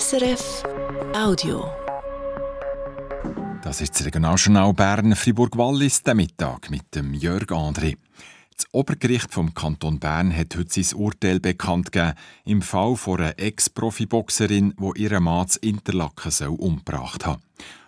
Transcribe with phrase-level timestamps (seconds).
[0.00, 0.62] SRF
[1.14, 1.70] Audio.
[3.62, 7.98] Das ist das Regionaljournal Bern Fribourg-Wallis, der Mittag mit dem Jörg André.
[8.56, 12.14] Das Obergericht vom Kanton Bern hat heute sein Urteil bekannt gegeben
[12.46, 17.40] im Fall von einer Ex-Profiboxerin, die ihren Mann zu Interlaken umgebracht hat.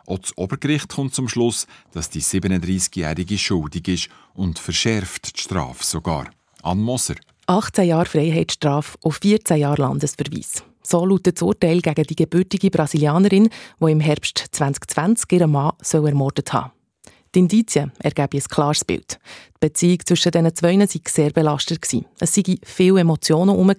[0.07, 5.83] Auch das Obergericht kommt zum Schluss, dass die 37-Jährige schuldig ist und verschärft die Strafe
[5.83, 6.27] sogar.
[6.63, 7.15] An Moser.
[7.47, 10.65] 18 Jahre Freiheitsstrafe und 14 Jahre Landesverweis.
[10.87, 13.49] So lautet das Urteil gegen die gebürtige Brasilianerin,
[13.81, 16.73] die im Herbst 2020 ihren Mann so ermordet hat.
[17.35, 19.19] Die Indizien ergeben ein klares Bild.
[19.57, 21.85] Die Beziehung zwischen diesen zwei war sehr belastet.
[22.21, 23.73] Es waren viele Emotionen herum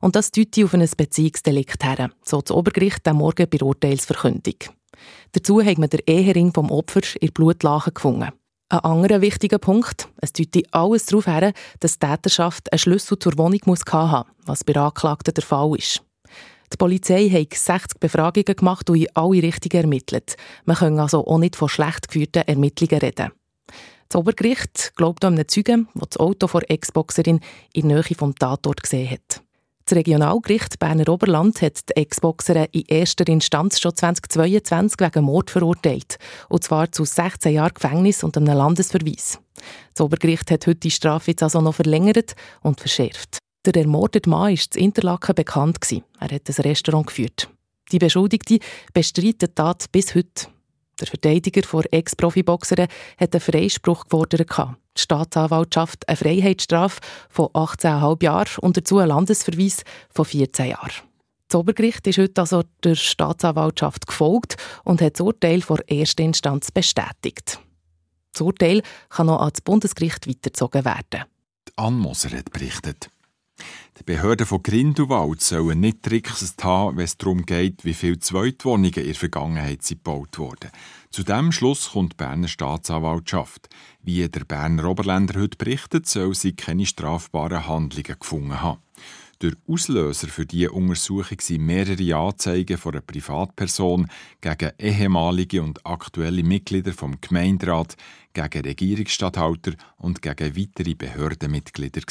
[0.00, 4.56] und das deutet auf ein Beziehungsdelikt her, so das Obergericht am Morgen bei Urteilsverkündung.
[5.32, 8.32] Dazu hat man den Ehering vom Opfer in Blutlachen gefunden.
[8.68, 13.36] Ein anderer wichtiger Punkt, es deutet alles darauf her, dass die Täterschaft einen Schlüssel zur
[13.38, 16.02] Wohnung muss haben was bei Anklagten der Fall ist.
[16.72, 20.36] Die Polizei hat 60 Befragungen gemacht und in alle Richtungen ermittelt.
[20.64, 23.32] Man kann also auch nicht von schlecht geführten Ermittlungen reden.
[24.08, 27.40] Das Obergericht glaubt an einen Zeugen, der das Auto der Ex-Boxerin
[27.72, 29.42] in der Nähe vom Tatort gesehen hat.
[29.84, 36.18] Das Regionalgericht Berner Oberland hat die Ex-Boxerin in erster Instanz schon 2022 wegen Mord verurteilt.
[36.48, 39.40] Und zwar zu 16 Jahren Gefängnis und einem Landesverweis.
[39.94, 43.38] Das Obergericht hat heute die Strafe jetzt also noch verlängert und verschärft.
[43.66, 45.78] Der ermordete Mann war in Interlaken bekannt.
[45.92, 47.50] Er hat ein Restaurant geführt.
[47.92, 48.58] Die Beschuldigte
[48.94, 50.46] bestreitet die Tat bis heute.
[50.98, 52.88] Der Verteidiger der Ex-Profiboxerin
[53.18, 54.48] hat einen Freispruch gefordert.
[54.96, 60.92] Die Staatsanwaltschaft eine Freiheitsstrafe von 18,5 Jahren und dazu einen Landesverweis von 14 Jahren.
[61.48, 66.70] Das Obergericht ist heute also der Staatsanwaltschaft gefolgt und hat das Urteil vor erster Instanz
[66.70, 67.60] bestätigt.
[68.32, 71.24] Das Urteil kann noch ans Bundesgericht weitergezogen werden.
[71.68, 73.10] Die Anmoser hat berichtet.
[73.98, 78.94] Die Behörden von Grindelwald sollen nicht Tricks haben, wenn es darum geht, wie viele Zweitwohnungen
[78.94, 80.70] in der Vergangenheit gebaut wurden.
[81.10, 83.68] Zu diesem Schluss kommt die Berner Staatsanwaltschaft.
[84.02, 88.80] Wie der Berner Oberländer heute berichtet, soll sie keine strafbaren Handlungen gefunden haben.
[89.42, 94.06] Der Auslöser für diese Untersuchung sind mehrere Anzeigen von einer Privatperson
[94.42, 97.96] gegen ehemalige und aktuelle Mitglieder vom Gemeinderat,
[98.34, 102.02] gegen Regierungsstatthalter und gegen weitere Behördenmitglieder.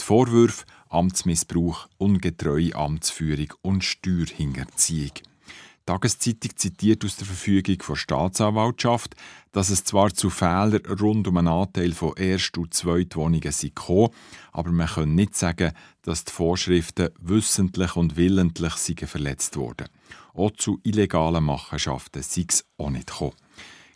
[0.00, 5.12] Die Vorwürfe Amtsmissbrauch, ungetreue Amtsführung und Steuerhinterziehung.
[5.14, 9.14] Die Tageszeitung zitiert aus der Verfügung der Staatsanwaltschaft,
[9.52, 14.10] dass es zwar zu Fehlern rund um einen Anteil von Erst- und Zweitwohnungen gekommen
[14.52, 18.74] aber man kann nicht sagen, dass die Vorschriften wissentlich und willentlich
[19.06, 19.88] verletzt wurden.
[20.34, 23.34] Auch zu illegalen Machenschaften sei es auch nicht gekommen.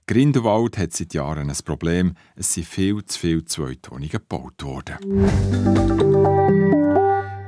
[0.07, 2.15] Grindelwald hat seit Jahren ein Problem.
[2.37, 4.97] Es sind viel zu viele Zweitwohnungen gebaut worden.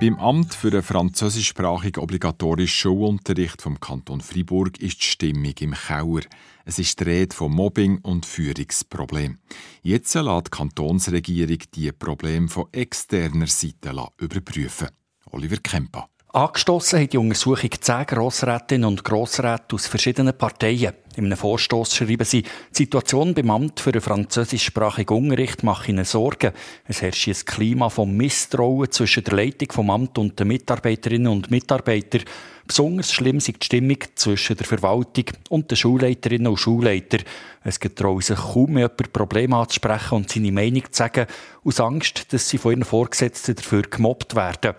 [0.01, 6.23] Beim Amt für den französischsprachigen obligatorischen Schulunterricht vom Kanton Fribourg ist die Stimmung im Keller.
[6.65, 9.39] Es ist die Rede von Mobbing und Führungsproblem.
[9.83, 14.89] Jetzt lässt die Kantonsregierung die Probleme von externer Seite überprüfen.
[15.31, 16.09] Oliver Kemper.
[16.33, 20.93] Angestoßen hat die Untersuchung zehn Grossrätinnen und Grossräte aus verschiedenen Parteien.
[21.17, 26.05] In einem Vorstoß schreiben sie, die Situation beim Amt für den französischsprachigen Unterricht mache ihnen
[26.05, 26.53] Sorgen.
[26.87, 31.51] Es herrscht ein Klima von Misstrauen zwischen der Leitung vom Amt und den Mitarbeiterinnen und
[31.51, 32.21] Mitarbeitern.
[32.67, 37.23] Besonders schlimm ist die Stimmung zwischen der Verwaltung und den Schulleiterinnen und Schulleitern.
[37.65, 41.27] Es getrauen sich kaum mehr jemand Probleme anzusprechen und seine Meinung zu sagen,
[41.65, 44.75] aus Angst, dass sie von ihren Vorgesetzten dafür gemobbt werden.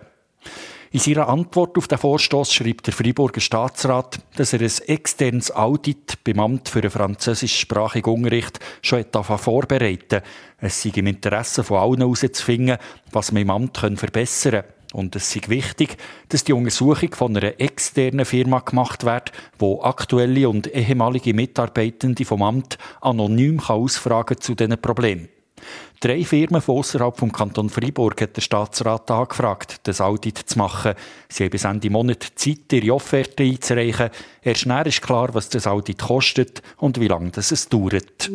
[0.90, 6.24] In seiner Antwort auf den Vorstoß schreibt der Freiburger Staatsrat, dass er ein externes Audit
[6.24, 10.22] beim Amt für den französischsprachigen Unterricht schon vorbereitet
[10.58, 12.78] Es sei im Interesse von allen herauszufinden,
[13.12, 14.72] was man im Amt verbessern kann.
[14.94, 15.98] Und es ist wichtig,
[16.30, 22.42] dass die Untersuchung von einer externen Firma gemacht wird, wo aktuelle und ehemalige Mitarbeitende vom
[22.42, 25.28] Amt anonym ausfragen zu diesen Problemen.
[26.00, 30.94] Drei Firmen von außerhalb vom Kanton Freiburg hat der Staatsrat angefragt, das Audit zu machen.
[31.28, 34.10] Sie haben bis Ende Monat Zeit, ihre Offerte einzureichen.
[34.42, 38.30] Erst näher ist klar, was das Audit kostet und wie lange das es dauert.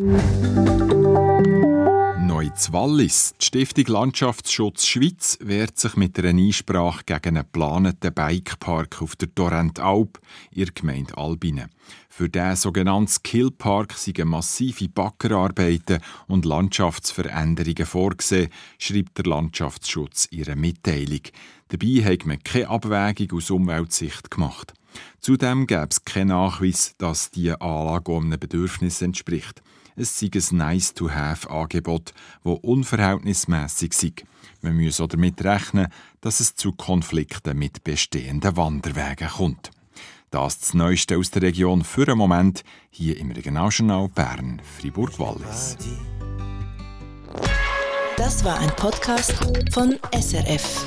[2.44, 3.34] Wallis.
[3.40, 9.34] Die Stiftung Landschaftsschutz Schweiz wehrt sich mit einer Einsprache gegen einen geplanten Bikepark auf der
[9.34, 10.20] Torrentalp,
[10.50, 11.70] ihr Gemeinde Albine.
[12.08, 21.22] Für diesen sogenannten Skillpark sind massive Backerarbeiten und Landschaftsveränderungen vorgesehen, schreibt der Landschaftsschutz ihre Mitteilung.
[21.68, 24.74] Dabei hat man keine Abwägung aus Umweltsicht gemacht.
[25.20, 29.62] Zudem gäbe es keinen Nachweis, dass diese Anlage einem Bedürfnis entspricht
[29.96, 32.12] es sei ein Nice-to-have-Angebot,
[32.42, 34.12] das unverhältnismäßig sei.
[34.60, 35.88] Man auch damit rechnen,
[36.20, 39.70] dass es zu Konflikten mit bestehenden Wanderwegen kommt.
[40.30, 45.76] Das das Neueste aus der Region für einen Moment hier im Regionaljournal Bern, Fribourg-Wallis.
[48.16, 49.34] Das war ein Podcast
[49.72, 50.86] von SRF.